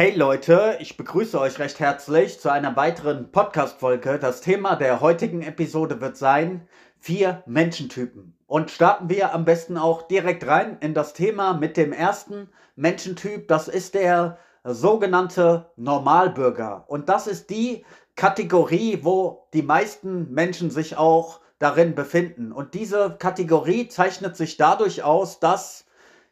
Hey 0.00 0.16
Leute, 0.16 0.78
ich 0.80 0.96
begrüße 0.96 1.38
euch 1.38 1.58
recht 1.58 1.78
herzlich 1.78 2.40
zu 2.40 2.50
einer 2.50 2.74
weiteren 2.74 3.30
Podcast-Folge. 3.32 4.18
Das 4.18 4.40
Thema 4.40 4.76
der 4.76 5.02
heutigen 5.02 5.42
Episode 5.42 6.00
wird 6.00 6.16
sein 6.16 6.66
vier 6.98 7.42
Menschentypen. 7.44 8.34
Und 8.46 8.70
starten 8.70 9.10
wir 9.10 9.34
am 9.34 9.44
besten 9.44 9.76
auch 9.76 10.08
direkt 10.08 10.46
rein 10.46 10.78
in 10.80 10.94
das 10.94 11.12
Thema 11.12 11.52
mit 11.52 11.76
dem 11.76 11.92
ersten 11.92 12.48
Menschentyp. 12.76 13.46
Das 13.46 13.68
ist 13.68 13.92
der 13.92 14.38
sogenannte 14.64 15.70
Normalbürger. 15.76 16.86
Und 16.88 17.10
das 17.10 17.26
ist 17.26 17.50
die 17.50 17.84
Kategorie, 18.16 19.00
wo 19.02 19.48
die 19.52 19.60
meisten 19.62 20.32
Menschen 20.32 20.70
sich 20.70 20.96
auch 20.96 21.40
darin 21.58 21.94
befinden. 21.94 22.52
Und 22.52 22.72
diese 22.72 23.16
Kategorie 23.18 23.88
zeichnet 23.88 24.34
sich 24.34 24.56
dadurch 24.56 25.02
aus, 25.02 25.40
dass 25.40 25.84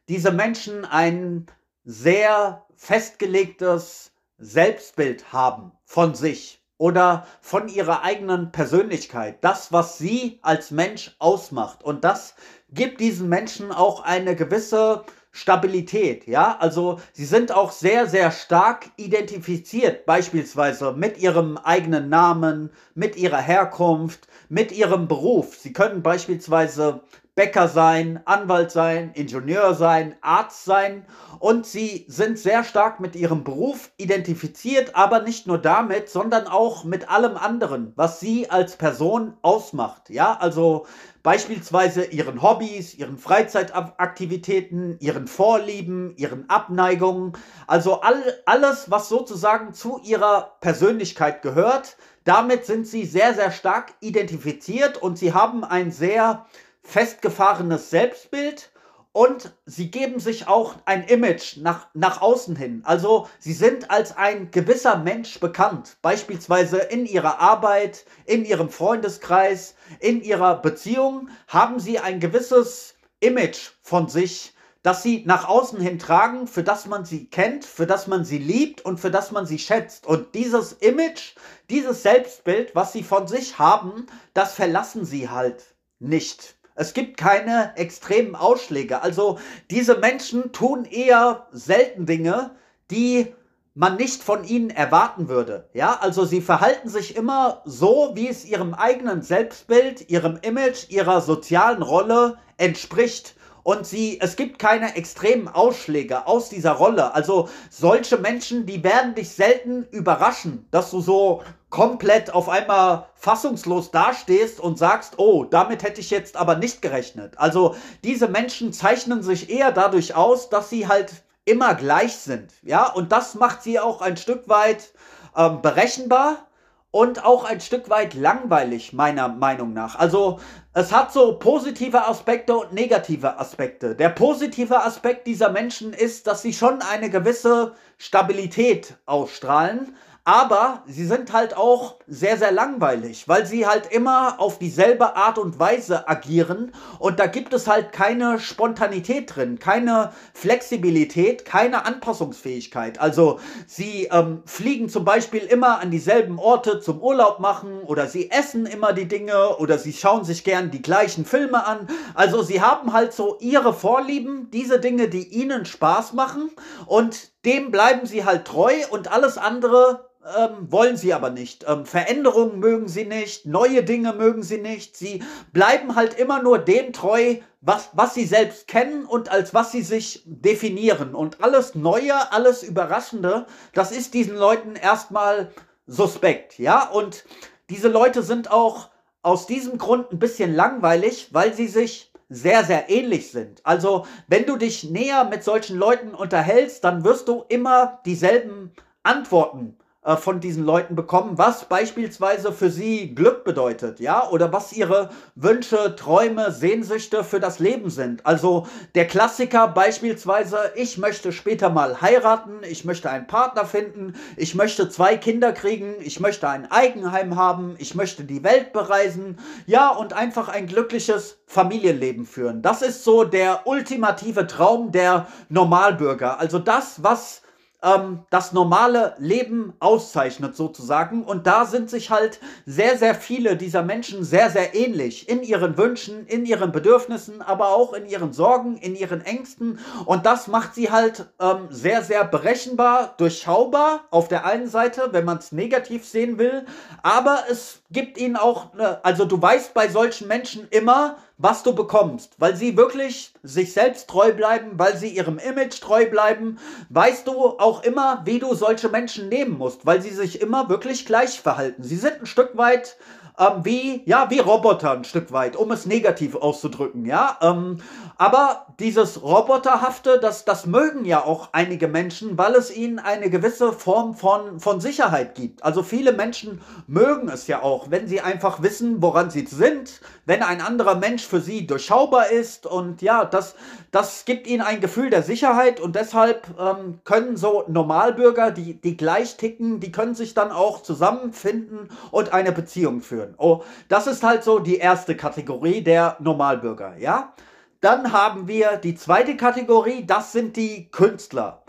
diese 0.09 0.33
Menschen 0.33 0.87
ein 0.87 1.45
sehr 1.91 2.67
festgelegtes 2.77 4.13
Selbstbild 4.37 5.33
haben 5.33 5.73
von 5.87 6.15
sich 6.15 6.63
oder 6.77 7.27
von 7.41 7.69
ihrer 7.69 8.03
eigenen 8.03 8.53
Persönlichkeit, 8.53 9.39
das, 9.41 9.73
was 9.73 9.97
sie 9.97 10.39
als 10.43 10.71
Mensch 10.71 11.17
ausmacht. 11.19 11.83
Und 11.83 12.05
das 12.05 12.35
gibt 12.69 13.01
diesen 13.01 13.31
Menschen 13.31 13.73
auch 13.73 14.05
eine 14.05 14.37
gewisse 14.37 15.07
Stabilität, 15.31 16.27
ja, 16.27 16.59
also 16.59 17.01
sie 17.13 17.25
sind 17.25 17.53
auch 17.53 17.71
sehr, 17.71 18.07
sehr 18.07 18.33
stark 18.33 18.91
identifiziert, 18.97 20.05
beispielsweise 20.05 20.93
mit 20.93 21.17
ihrem 21.19 21.57
eigenen 21.57 22.11
Namen, 22.11 22.71
mit 22.95 23.17
ihrer 23.17 23.41
Herkunft, 23.41 24.29
mit 24.51 24.73
ihrem 24.73 25.09
Beruf. 25.09 25.57
Sie 25.57 25.73
können 25.73 26.03
beispielsweise 26.03 27.03
Bäcker 27.39 27.69
sein, 27.69 28.21
Anwalt 28.25 28.73
sein, 28.73 29.13
Ingenieur 29.15 29.73
sein, 29.75 30.17
Arzt 30.23 30.65
sein 30.65 31.07
und 31.39 31.67
sie 31.67 32.05
sind 32.09 32.37
sehr 32.37 32.65
stark 32.65 32.99
mit 32.99 33.15
ihrem 33.15 33.45
Beruf 33.45 33.93
identifiziert, 33.97 34.97
aber 34.97 35.23
nicht 35.23 35.47
nur 35.47 35.59
damit, 35.59 36.09
sondern 36.09 36.49
auch 36.49 36.83
mit 36.83 37.09
allem 37.09 37.37
anderen, 37.37 37.93
was 37.95 38.19
sie 38.19 38.51
als 38.51 38.75
Person 38.75 39.37
ausmacht. 39.43 40.11
Ja, 40.11 40.37
also 40.37 40.87
beispielsweise 41.23 42.07
ihren 42.07 42.43
Hobbys, 42.43 42.95
ihren 42.97 43.19
Freizeitaktivitäten, 43.19 44.97
ihren 44.99 45.29
Vorlieben, 45.29 46.17
ihren 46.17 46.51
Abneigungen, 46.51 47.35
also 47.69 48.01
all, 48.01 48.21
alles, 48.47 48.91
was 48.91 49.09
sozusagen 49.09 49.75
zu 49.75 50.01
ihrer 50.03 50.57
Persönlichkeit 50.61 51.43
gehört. 51.43 51.99
Damit 52.25 52.67
sind 52.67 52.85
sie 52.85 53.05
sehr, 53.05 53.33
sehr 53.33 53.53
stark 53.53 53.95
identifiziert 54.01 55.01
und 55.01 55.19
sie 55.19 55.33
haben 55.33 55.63
ein 55.63 55.93
sehr 55.93 56.45
festgefahrenes 56.89 57.91
Selbstbild 57.91 58.71
und 59.13 59.53
sie 59.67 59.91
geben 59.91 60.21
sich 60.21 60.49
auch 60.49 60.75
ein 60.87 61.05
Image 61.05 61.59
nach, 61.59 61.89
nach 61.93 62.23
außen 62.23 62.57
hin. 62.57 62.83
Also 62.85 63.29
sie 63.39 63.53
sind 63.53 63.91
als 63.91 64.17
ein 64.17 64.51
gewisser 64.51 64.97
Mensch 64.97 65.39
bekannt, 65.39 65.99
beispielsweise 66.03 66.79
in 66.79 67.05
ihrer 67.05 67.41
Arbeit, 67.41 68.05
in 68.25 68.45
ihrem 68.45 68.71
Freundeskreis, 68.71 69.75
in 70.01 70.23
ihrer 70.23 70.63
Beziehung 70.63 71.29
haben 71.47 71.79
sie 71.79 71.99
ein 71.99 72.21
gewisses 72.21 72.95
Image 73.21 73.73
von 73.83 74.09
sich, 74.09 74.55
das 74.83 75.03
sie 75.03 75.25
nach 75.27 75.47
außen 75.47 75.81
hin 75.81 75.99
tragen, 75.99 76.47
für 76.47 76.63
das 76.63 76.87
man 76.87 77.05
sie 77.05 77.27
kennt, 77.27 77.65
für 77.65 77.87
das 77.87 78.07
man 78.07 78.25
sie 78.25 78.39
liebt 78.39 78.83
und 78.83 78.99
für 78.99 79.11
das 79.11 79.33
man 79.33 79.45
sie 79.45 79.59
schätzt. 79.59 80.07
Und 80.07 80.35
dieses 80.35 80.73
Image, 80.75 81.35
dieses 81.69 82.03
Selbstbild, 82.03 82.75
was 82.75 82.93
sie 82.93 83.03
von 83.03 83.27
sich 83.27 83.59
haben, 83.59 84.07
das 84.33 84.55
verlassen 84.55 85.05
sie 85.05 85.29
halt 85.29 85.75
nicht. 85.99 86.58
Es 86.79 86.95
gibt 86.95 87.17
keine 87.17 87.73
extremen 87.77 88.37
Ausschläge. 88.37 89.03
Also 89.03 89.41
diese 89.69 89.99
Menschen 89.99 90.53
tun 90.53 90.85
eher 90.85 91.49
selten 91.51 92.07
Dinge, 92.07 92.53
die 92.93 93.35
man 93.75 93.97
nicht 93.97 94.23
von 94.23 94.45
ihnen 94.45 94.71
erwarten 94.71 95.29
würde. 95.29 95.69
Ja, 95.75 95.99
also 96.01 96.25
sie 96.25 96.41
verhalten 96.41 96.89
sich 96.89 97.17
immer 97.17 97.63
so, 97.65 98.13
wie 98.15 98.29
es 98.29 98.45
ihrem 98.45 98.75
eigenen 98.75 99.23
Selbstbild, 99.23 100.09
ihrem 100.09 100.39
Image, 100.43 100.89
ihrer 100.89 101.21
sozialen 101.21 101.83
Rolle 101.83 102.39
entspricht 102.59 103.35
und 103.65 103.85
sie, 103.85 104.19
es 104.21 104.37
gibt 104.37 104.59
keine 104.59 104.97
extremen 104.97 105.47
Ausschläge 105.47 106.27
aus 106.27 106.49
dieser 106.49 106.73
Rolle. 106.73 107.15
Also 107.15 107.49
solche 107.71 108.17
Menschen, 108.17 108.67
die 108.67 108.83
werden 108.83 109.15
dich 109.15 109.31
selten 109.31 109.87
überraschen, 109.91 110.67
dass 110.71 110.91
du 110.91 111.01
so 111.01 111.43
komplett 111.71 112.33
auf 112.33 112.49
einmal 112.49 113.07
fassungslos 113.15 113.91
dastehst 113.91 114.59
und 114.61 114.79
sagst, 114.79 115.19
oh, 115.19 115.45
damit 115.45 115.83
hätte 115.83 116.01
ich 116.01 116.11
jetzt 116.11 116.37
aber 116.37 116.57
nicht 116.57 116.81
gerechnet. 116.81 117.39
Also 117.39 117.77
diese 118.05 118.29
Menschen 118.29 118.73
zeichnen 118.73 119.23
sich 119.23 119.51
eher 119.51 119.73
dadurch 119.73 120.15
aus, 120.15 120.49
dass 120.49 120.71
sie 120.71 120.89
halt 120.89 121.13
immer 121.45 121.75
gleich 121.75 122.17
sind. 122.17 122.53
Ja, 122.63 122.91
und 122.91 123.13
das 123.13 123.35
macht 123.35 123.63
sie 123.63 123.79
auch 123.79 124.01
ein 124.01 124.17
Stück 124.17 124.49
weit 124.49 124.93
ähm, 125.37 125.61
berechenbar 125.63 126.49
und 126.91 127.25
auch 127.25 127.45
ein 127.45 127.61
Stück 127.61 127.91
weit 127.91 128.15
langweilig, 128.15 128.93
meiner 128.93 129.29
Meinung 129.29 129.75
nach. 129.75 129.97
Also 129.97 130.41
es 130.73 130.91
hat 130.91 131.13
so 131.13 131.39
positive 131.39 132.07
Aspekte 132.07 132.57
und 132.57 132.73
negative 132.73 133.39
Aspekte. 133.39 133.95
Der 133.95 134.09
positive 134.09 134.83
Aspekt 134.83 135.27
dieser 135.27 135.51
Menschen 135.51 135.93
ist, 135.93 136.27
dass 136.27 136.43
sie 136.43 136.53
schon 136.55 136.81
eine 136.81 137.11
gewisse 137.11 137.75
Stabilität 137.99 138.95
ausstrahlen, 139.05 139.97
aber 140.29 140.83
sie 140.87 141.07
sind 141.07 141.33
halt 141.33 141.57
auch 141.57 141.95
sehr, 142.07 142.37
sehr 142.37 142.53
langweilig, 142.53 143.29
weil 143.29 143.47
sie 143.47 143.67
halt 143.67 143.91
immer 143.91 144.39
auf 144.41 144.59
dieselbe 144.59 145.17
Art 145.17 145.39
und 145.39 145.59
Weise 145.59 146.07
agieren 146.07 146.73
und 146.99 147.19
da 147.19 147.27
gibt 147.27 147.55
es 147.55 147.67
halt 147.67 147.93
keine 147.93 148.39
Spontanität 148.39 149.35
drin, 149.35 149.59
keine 149.59 150.13
Flexibilität, 150.35 151.47
keine 151.47 151.87
Anpassungsfähigkeit. 151.87 153.01
Also 153.01 153.41
sie 153.67 154.11
ähm, 154.13 154.43
fliegen 154.45 154.91
zum 154.91 155.07
Beispiel 155.07 155.41
immer 155.41 155.81
an 155.81 155.91
dieselben 155.91 156.39
Orte 156.39 156.81
zum 156.81 157.01
Urlaub 157.01 157.41
machen 157.41 157.81
oder 157.85 158.07
sie 158.07 158.31
essen 158.31 158.67
immer 158.67 158.93
die 158.93 159.09
Dinge 159.09 159.57
oder 159.57 159.79
sie 159.79 159.95
schauen 159.95 160.27
sich 160.27 160.45
gern 160.45 160.71
die 160.71 160.83
gleichen 160.83 161.25
Filme 161.25 161.67
an. 161.67 161.89
Also 162.13 162.43
sie 162.43 162.61
haben 162.61 162.93
halt 162.93 163.15
so 163.15 163.39
ihre 163.41 163.73
Vorlieben, 163.73 164.51
diese 164.51 164.79
Dinge, 164.79 165.09
die 165.09 165.27
ihnen 165.27 165.65
Spaß 165.65 166.13
machen 166.13 166.51
und 166.85 167.31
dem 167.45 167.71
bleiben 167.71 168.07
sie 168.07 168.25
halt 168.25 168.47
treu 168.47 168.75
und 168.91 169.11
alles 169.11 169.39
andere 169.39 170.09
ähm, 170.37 170.71
wollen 170.71 170.97
sie 170.97 171.15
aber 171.15 171.31
nicht. 171.31 171.65
Ähm, 171.69 171.87
Veränderungen 171.87 172.59
mögen 172.59 172.89
sie 172.89 173.05
nicht, 173.05 173.47
neue 173.47 173.83
Dinge 173.83 174.13
mögen 174.13 174.43
sie 174.43 174.59
nicht. 174.59 174.97
Sie 174.97 175.23
bleiben 175.53 175.95
halt 175.95 176.19
immer 176.19 176.43
nur 176.43 176.59
dem 176.59 176.93
treu, 176.93 177.37
was, 177.61 177.91
was 177.93 178.15
sie 178.15 178.27
selbst 178.27 178.69
kennen 178.69 179.05
und 179.07 179.31
als 179.31 179.55
was 179.55 179.73
sie 179.73 179.83
sich 179.83 180.23
definieren. 180.27 181.15
Und 181.15 181.43
alles 181.43 181.75
Neue, 181.75 182.33
alles 182.33 182.63
Überraschende, 182.63 183.47
das 183.73 183.93
ist 183.93 184.15
diesen 184.15 184.37
Leuten 184.37 184.77
erstmal 184.77 185.51
suspekt, 185.87 186.59
ja? 186.59 186.89
Und 186.89 187.25
diese 187.71 187.89
Leute 187.89 188.23
sind 188.23 188.51
auch 188.51 188.91
aus 189.23 189.47
diesem 189.47 189.79
Grund 189.79 190.13
ein 190.13 190.19
bisschen 190.19 190.55
langweilig, 190.55 191.29
weil 191.33 191.55
sie 191.55 191.69
sich 191.69 192.08
sehr, 192.29 192.65
sehr 192.65 192.91
ähnlich 192.91 193.31
sind. 193.31 193.65
Also, 193.65 194.07
wenn 194.27 194.47
du 194.47 194.57
dich 194.57 194.85
näher 194.85 195.25
mit 195.25 195.45
solchen 195.45 195.77
Leuten 195.79 196.15
unterhältst, 196.15 196.85
dann 196.85 197.05
wirst 197.05 197.29
du 197.29 197.45
immer 197.49 198.01
dieselben 198.05 198.73
Antworten 199.03 199.77
äh, 200.03 200.17
von 200.17 200.39
diesen 200.39 200.65
Leuten 200.65 200.95
bekommen, 200.95 201.39
was 201.39 201.65
beispielsweise 201.65 202.53
für 202.53 202.71
sie 202.71 203.17
Glück 203.17 203.43
bedeutet, 203.43 203.99
ja, 203.99 204.29
oder 204.29 204.53
was 204.53 204.73
ihre 204.73 205.11
Wünsche, 205.35 205.97
Träume, 205.97 206.53
Sehnsüchte 206.53 207.25
für 207.25 207.41
das 207.41 207.59
Leben 207.59 207.91
sind. 207.91 208.25
Also 208.25 208.69
der 208.95 209.09
Klassiker 209.09 209.67
beispielsweise, 209.67 210.59
ich 210.77 210.99
möchte 210.99 211.33
später 211.33 211.69
mal 211.69 212.01
heiraten, 212.01 212.61
ich 212.63 212.85
möchte 212.85 213.11
einen 213.11 213.27
Partner 213.27 213.65
finden, 213.65 214.15
ich 214.37 214.55
möchte 214.55 214.89
zwei 214.89 215.17
Kinder 215.17 215.53
kriegen, 215.53 215.97
ich 216.01 216.21
möchte 216.21 216.49
ein 216.49 216.71
Eigenheim 216.71 217.35
haben, 217.35 217.75
ich 217.79 217.97
möchte 217.97 218.23
die 218.23 218.45
Welt 218.45 218.73
bereisen, 218.73 219.39
ja, 219.67 219.91
und 219.91 220.13
einfach 220.13 220.49
ein 220.49 220.69
glückliches 220.69 221.39
Familienleben 221.47 222.25
führen. 222.25 222.63
Das 222.63 222.83
ist 222.83 223.03
so 223.03 223.25
der 223.25 223.67
ultimative 223.67 224.47
Traum 224.47 224.93
der 224.93 225.27
Normalbürger. 225.49 226.39
Also 226.39 226.61
das, 226.61 227.03
was 227.03 227.43
ähm, 227.83 228.25
das 228.31 228.53
normale 228.53 229.15
Leben 229.19 229.73
auszeichnet 229.79 230.57
sozusagen. 230.57 231.23
Und 231.23 231.47
da 231.47 231.65
sind 231.65 231.91
sich 231.91 232.11
halt 232.11 232.41
sehr, 232.67 232.99
sehr 232.99 233.15
viele 233.15 233.57
dieser 233.57 233.83
Menschen 233.83 234.25
sehr, 234.25 234.51
sehr 234.51 234.75
ähnlich 234.75 235.29
in 235.29 235.43
ihren 235.43 235.77
Wünschen, 235.77 236.27
in 236.27 236.45
ihren 236.45 236.73
Bedürfnissen, 236.73 237.43
aber 237.43 237.69
auch 237.69 237.93
in 237.93 238.07
ihren 238.07 238.33
Sorgen, 238.33 238.77
in 238.77 238.97
ihren 238.97 239.25
Ängsten. 239.25 239.79
Und 240.07 240.27
das 240.27 240.49
macht 240.49 240.75
sie 240.75 240.91
halt 240.91 241.27
ähm, 241.41 241.69
sehr, 241.71 242.03
sehr 242.03 242.25
berechenbar, 242.25 243.15
durchschaubar 243.17 244.05
auf 244.11 244.29
der 244.29 244.45
einen 244.45 244.69
Seite, 244.69 245.09
wenn 245.13 245.25
man 245.25 245.39
es 245.39 245.53
negativ 245.53 246.05
sehen 246.05 246.39
will. 246.39 246.67
Aber 247.03 247.45
es 247.51 247.83
gibt 247.91 248.19
ihnen 248.19 248.37
auch, 248.37 248.75
ne, 248.75 248.99
also 249.05 249.25
du 249.25 249.41
weißt 249.41 249.75
bei 249.75 249.89
solchen 249.89 250.29
Menschen 250.29 250.67
immer, 250.71 251.17
was 251.39 251.63
du 251.63 251.73
bekommst, 251.73 252.35
weil 252.39 252.57
sie 252.57 252.77
wirklich 252.77 253.33
sich 253.45 253.73
selbst 253.73 254.11
treu 254.11 254.33
bleiben, 254.33 254.73
weil 254.75 254.97
sie 254.97 255.09
ihrem 255.09 255.39
Image 255.39 255.81
treu 255.81 256.11
bleiben, 256.11 256.59
weißt 256.91 257.27
du 257.29 257.33
auch 257.33 257.85
immer, 257.85 258.23
wie 258.25 258.41
du 258.41 258.55
solche 258.55 258.89
Menschen 258.89 259.29
nehmen 259.29 259.57
musst, 259.57 259.87
weil 259.87 260.03
sie 260.03 260.11
sich 260.11 260.41
immer 260.41 260.69
wirklich 260.69 261.07
gleich 261.07 261.41
verhalten. 261.41 261.85
Sie 261.85 261.97
sind 261.97 262.21
ein 262.21 262.27
Stück 262.27 262.57
weit 262.57 262.97
ähm, 263.39 263.65
wie, 263.65 264.03
ja, 264.05 264.31
wie 264.31 264.41
Roboter 264.41 264.93
ein 264.93 265.05
Stück 265.05 265.33
weit, 265.33 265.57
um 265.57 265.71
es 265.71 265.87
negativ 265.87 266.35
auszudrücken, 266.35 267.07
ja. 267.07 267.39
Ähm, 267.41 267.79
aber 268.17 268.67
dieses 268.81 269.23
Roboterhafte, 269.23 270.19
das, 270.21 270.45
das 270.45 270.67
mögen 270.67 271.05
ja 271.05 271.25
auch 271.25 271.51
einige 271.53 271.87
Menschen, 271.87 272.37
weil 272.37 272.55
es 272.55 272.77
ihnen 272.77 272.99
eine 272.99 273.31
gewisse 273.31 273.73
Form 273.73 274.15
von, 274.15 274.59
von 274.59 274.81
Sicherheit 274.81 275.37
gibt. 275.37 275.63
Also 275.63 275.85
viele 275.85 276.13
Menschen 276.13 276.61
mögen 276.89 277.29
es 277.29 277.47
ja 277.47 277.63
auch, 277.63 277.91
wenn 277.91 278.09
sie 278.09 278.21
einfach 278.21 278.61
wissen, 278.63 279.01
woran 279.03 279.31
sie 279.31 279.47
sind, 279.47 280.01
wenn 280.27 280.43
ein 280.43 280.61
anderer 280.61 280.97
Mensch 280.97 281.25
für 281.25 281.41
sie 281.41 281.67
durchschaubar 281.67 282.31
ist 282.31 282.67
und 282.67 283.03
ja, 283.03 283.25
das, 283.25 283.55
das 283.93 284.25
gibt 284.25 284.47
ihnen 284.49 284.63
ein 284.63 284.81
Gefühl 284.81 285.11
der 285.11 285.23
Sicherheit 285.23 285.81
und 285.81 285.95
deshalb 285.95 286.49
ähm, 286.59 287.01
können 287.05 287.37
so 287.37 287.65
Normalbürger, 287.69 288.51
die, 288.51 288.75
die 288.75 288.97
gleich 288.97 289.37
ticken, 289.37 289.79
die 289.79 289.93
können 289.93 290.15
sich 290.15 290.35
dann 290.35 290.51
auch 290.51 290.83
zusammenfinden 290.83 291.89
und 292.11 292.33
eine 292.33 292.53
Beziehung 292.53 293.01
führen. 293.01 293.28
Oh, 293.37 293.63
das 293.89 294.07
ist 294.07 294.23
halt 294.23 294.45
so 294.45 294.59
die 294.59 294.79
erste 294.79 295.17
Kategorie 295.17 295.83
der 295.83 296.17
Normalbürger, 296.21 296.97
ja. 296.99 297.35
Dann 297.81 298.13
haben 298.13 298.49
wir 298.49 298.77
die 298.77 298.95
zweite 298.95 299.37
Kategorie, 299.37 300.05
das 300.07 300.33
sind 300.33 300.57
die 300.57 300.91
Künstler. 300.91 301.63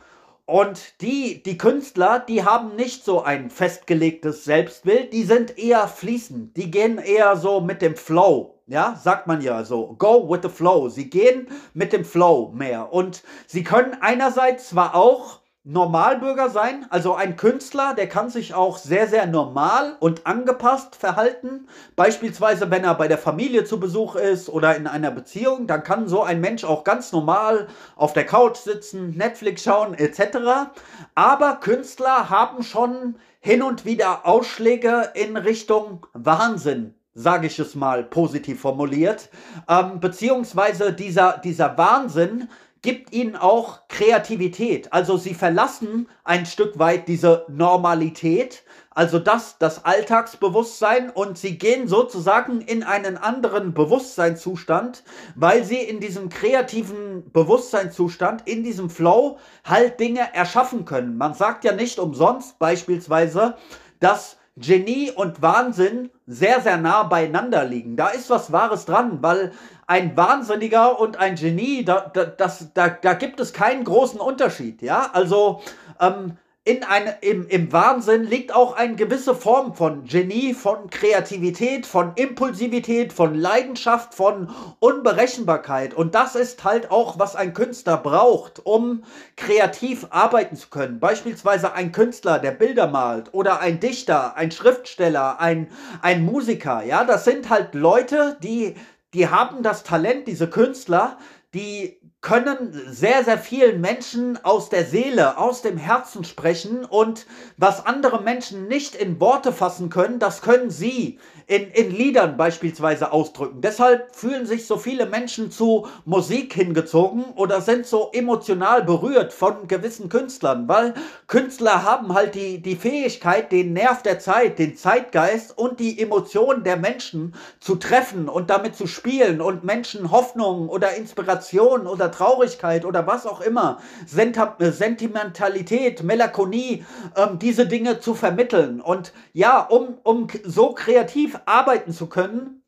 Und 0.45 1.01
die, 1.01 1.43
die 1.43 1.59
Künstler, 1.59 2.19
die 2.19 2.43
haben 2.43 2.75
nicht 2.75 3.05
so 3.05 3.21
ein 3.21 3.51
festgelegtes 3.51 4.45
Selbstbild, 4.45 5.13
die 5.13 5.23
sind 5.23 5.59
eher 5.59 5.87
fließend, 5.87 6.57
die 6.57 6.71
gehen 6.71 6.97
eher 6.97 7.35
so 7.35 7.61
mit 7.61 7.83
dem 7.83 7.95
Flow, 7.95 8.59
ja, 8.65 8.95
sagt 8.95 9.27
man 9.27 9.41
ja 9.41 9.63
so, 9.63 9.95
go 9.99 10.27
with 10.27 10.39
the 10.43 10.49
flow. 10.49 10.89
Sie 10.89 11.09
gehen 11.09 11.47
mit 11.73 11.93
dem 11.93 12.05
Flow 12.05 12.51
mehr 12.53 12.93
und 12.93 13.23
sie 13.45 13.63
können 13.63 13.97
einerseits 14.01 14.69
zwar 14.69 14.95
auch 14.95 15.41
Normalbürger 15.65 16.49
sein, 16.49 16.85
also 16.89 17.15
ein 17.15 17.35
Künstler, 17.35 17.93
der 17.93 18.07
kann 18.07 18.29
sich 18.29 18.53
auch 18.53 18.77
sehr, 18.77 19.09
sehr 19.09 19.27
normal 19.27 19.97
und 19.99 20.25
angepasst 20.25 20.95
verhalten. 20.95 21.67
Beispielsweise, 21.97 22.71
wenn 22.71 22.85
er 22.85 22.95
bei 22.95 23.09
der 23.09 23.17
Familie 23.17 23.65
zu 23.65 23.77
Besuch 23.77 24.15
ist 24.15 24.47
oder 24.47 24.77
in 24.77 24.87
einer 24.87 25.11
Beziehung, 25.11 25.67
dann 25.67 25.83
kann 25.83 26.07
so 26.07 26.23
ein 26.23 26.39
Mensch 26.39 26.63
auch 26.63 26.85
ganz 26.85 27.11
normal 27.11 27.67
auf 27.97 28.13
der 28.13 28.25
Couch 28.25 28.55
sitzen, 28.55 29.17
Netflix 29.17 29.63
schauen 29.63 29.95
etc. 29.95 30.71
Aber 31.13 31.55
Künstler 31.55 32.29
haben 32.29 32.63
schon 32.63 33.17
hin 33.41 33.61
und 33.61 33.83
wieder 33.83 34.25
Ausschläge 34.25 35.11
in 35.13 35.35
Richtung 35.35 36.05
Wahnsinn 36.13 36.95
sage 37.15 37.47
ich 37.47 37.59
es 37.59 37.75
mal 37.75 38.03
positiv 38.03 38.61
formuliert, 38.61 39.29
ähm, 39.67 39.99
beziehungsweise 39.99 40.93
dieser, 40.93 41.37
dieser 41.37 41.77
Wahnsinn, 41.77 42.47
gibt 42.81 43.13
ihnen 43.13 43.35
auch 43.35 43.87
Kreativität. 43.87 44.93
Also 44.93 45.17
sie 45.17 45.33
verlassen 45.33 46.07
ein 46.23 46.45
Stück 46.45 46.79
weit 46.79 47.07
diese 47.07 47.45
Normalität, 47.49 48.63
also 48.91 49.19
das, 49.19 49.57
das 49.59 49.85
Alltagsbewusstsein 49.85 51.09
und 51.09 51.37
sie 51.37 51.57
gehen 51.57 51.87
sozusagen 51.87 52.61
in 52.61 52.83
einen 52.83 53.17
anderen 53.17 53.73
Bewusstseinszustand, 53.73 55.03
weil 55.35 55.63
sie 55.63 55.77
in 55.77 55.99
diesem 55.99 56.29
kreativen 56.29 57.31
Bewusstseinszustand, 57.31 58.47
in 58.47 58.63
diesem 58.63 58.89
Flow 58.89 59.37
halt 59.63 59.99
Dinge 59.99 60.33
erschaffen 60.33 60.85
können. 60.85 61.17
Man 61.17 61.33
sagt 61.33 61.63
ja 61.63 61.71
nicht 61.71 61.99
umsonst 61.99 62.59
beispielsweise, 62.59 63.55
dass 63.99 64.38
Genie 64.59 65.11
und 65.11 65.41
Wahnsinn 65.41 66.09
sehr, 66.27 66.61
sehr 66.61 66.77
nah 66.77 67.03
beieinander 67.03 67.65
liegen. 67.65 67.95
Da 67.95 68.09
ist 68.09 68.29
was 68.29 68.51
Wahres 68.51 68.85
dran, 68.85 69.19
weil 69.21 69.51
ein 69.87 70.15
Wahnsinniger 70.15 70.99
und 70.99 71.17
ein 71.17 71.35
Genie, 71.35 71.83
da, 71.85 72.11
da, 72.13 72.25
das, 72.25 72.73
da, 72.73 72.89
da 72.89 73.13
gibt 73.13 73.39
es 73.39 73.53
keinen 73.53 73.83
großen 73.83 74.19
Unterschied. 74.19 74.81
Ja, 74.81 75.09
also 75.13 75.61
ähm, 75.99 76.37
in 76.65 76.83
eine, 76.83 77.17
im, 77.21 77.47
im 77.47 77.71
Wahnsinn 77.71 78.25
liegt 78.25 78.53
auch 78.53 78.75
eine 78.75 78.95
gewisse 78.95 79.33
Form 79.33 79.73
von 79.73 80.03
Genie, 80.03 80.53
von 80.53 80.89
Kreativität, 80.89 81.87
von 81.87 82.11
Impulsivität, 82.15 83.13
von 83.13 83.33
Leidenschaft, 83.33 84.13
von 84.13 84.53
Unberechenbarkeit. 84.79 85.93
Und 85.93 86.13
das 86.15 86.35
ist 86.35 86.63
halt 86.63 86.91
auch, 86.91 87.17
was 87.17 87.35
ein 87.35 87.53
Künstler 87.53 87.97
braucht, 87.97 88.65
um 88.65 89.03
kreativ 89.37 90.07
arbeiten 90.09 90.57
zu 90.57 90.69
können. 90.69 90.99
Beispielsweise 90.99 91.73
ein 91.73 91.91
Künstler, 91.91 92.39
der 92.39 92.51
Bilder 92.51 92.87
malt 92.87 93.33
oder 93.33 93.61
ein 93.61 93.79
Dichter, 93.79 94.35
ein 94.35 94.51
Schriftsteller, 94.51 95.39
ein, 95.39 95.69
ein 96.01 96.23
Musiker. 96.23 96.83
Ja, 96.83 97.05
das 97.05 97.23
sind 97.23 97.49
halt 97.49 97.73
Leute, 97.73 98.37
die, 98.43 98.75
die 99.13 99.29
haben 99.29 99.63
das 99.63 99.83
Talent, 99.83 100.27
diese 100.27 100.49
Künstler, 100.49 101.17
die 101.53 101.99
können 102.21 102.73
sehr, 102.89 103.23
sehr 103.23 103.37
vielen 103.37 103.79
Menschen 103.79 104.43
aus 104.43 104.69
der 104.69 104.83
Seele, 104.83 105.37
aus 105.37 105.61
dem 105.61 105.77
Herzen 105.77 106.25
sprechen 106.25 106.83
und 106.83 107.25
was 107.55 107.85
andere 107.85 108.21
Menschen 108.21 108.67
nicht 108.67 108.93
in 108.95 109.21
Worte 109.21 109.53
fassen 109.53 109.89
können, 109.89 110.19
das 110.19 110.41
können 110.41 110.69
sie 110.69 111.17
in, 111.47 111.71
in 111.71 111.89
Liedern 111.89 112.35
beispielsweise 112.35 113.13
ausdrücken. 113.13 113.61
Deshalb 113.61 114.13
fühlen 114.15 114.45
sich 114.45 114.67
so 114.67 114.77
viele 114.77 115.05
Menschen 115.05 115.49
zu 115.49 115.87
Musik 116.05 116.53
hingezogen 116.53 117.23
oder 117.35 117.61
sind 117.61 117.87
so 117.87 118.09
emotional 118.11 118.83
berührt 118.83 119.31
von 119.31 119.67
gewissen 119.67 120.09
Künstlern, 120.09 120.67
weil 120.67 120.93
Künstler 121.27 121.83
haben 121.83 122.13
halt 122.13 122.35
die, 122.35 122.61
die 122.61 122.75
Fähigkeit, 122.75 123.51
den 123.51 123.73
Nerv 123.73 124.03
der 124.03 124.19
Zeit, 124.19 124.59
den 124.59 124.75
Zeitgeist 124.75 125.57
und 125.57 125.79
die 125.79 125.99
Emotionen 125.99 126.63
der 126.63 126.77
Menschen 126.77 127.33
zu 127.59 127.77
treffen 127.77 128.29
und 128.29 128.49
damit 128.49 128.75
zu 128.75 128.85
spielen 128.85 129.39
und 129.41 129.63
Menschen 129.63 130.11
Hoffnung 130.11 130.69
oder 130.69 130.95
Inspiration 130.95 131.87
oder 131.87 132.08
Traurigkeit 132.11 132.85
oder 132.85 133.07
was 133.07 133.25
auch 133.25 133.41
immer, 133.41 133.79
Sentimentalität, 134.05 136.03
Melancholie, 136.03 136.85
ähm, 137.15 137.39
diese 137.39 137.65
Dinge 137.65 137.99
zu 137.99 138.15
vermitteln. 138.15 138.81
Und 138.81 139.13
ja, 139.33 139.59
um, 139.59 139.97
um 140.03 140.27
so 140.43 140.73
kreativ 140.73 141.39
arbeiten 141.45 141.91
zu 141.91 142.07
können, 142.07 142.63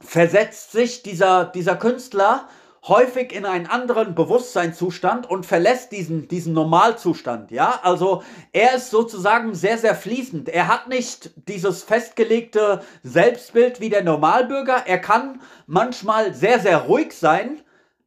versetzt 0.00 0.72
sich 0.72 1.02
dieser, 1.02 1.44
dieser 1.46 1.76
Künstler 1.76 2.48
häufig 2.86 3.32
in 3.32 3.46
einen 3.46 3.66
anderen 3.66 4.14
Bewusstseinszustand 4.14 5.28
und 5.28 5.46
verlässt 5.46 5.92
diesen, 5.92 6.28
diesen 6.28 6.52
Normalzustand. 6.52 7.50
Ja, 7.50 7.80
also 7.82 8.22
er 8.52 8.74
ist 8.74 8.90
sozusagen 8.90 9.54
sehr, 9.54 9.78
sehr 9.78 9.94
fließend. 9.94 10.50
Er 10.50 10.68
hat 10.68 10.88
nicht 10.88 11.30
dieses 11.48 11.82
festgelegte 11.82 12.82
Selbstbild 13.02 13.80
wie 13.80 13.88
der 13.88 14.04
Normalbürger. 14.04 14.86
Er 14.86 14.98
kann 14.98 15.40
manchmal 15.66 16.34
sehr, 16.34 16.60
sehr 16.60 16.78
ruhig 16.78 17.14
sein. 17.14 17.60